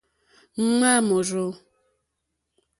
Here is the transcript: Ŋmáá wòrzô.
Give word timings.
Ŋmáá 0.67 0.99
wòrzô. 1.07 1.45